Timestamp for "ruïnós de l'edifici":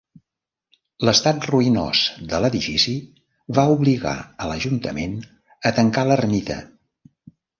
1.49-2.95